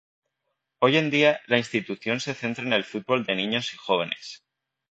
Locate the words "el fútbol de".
2.73-3.35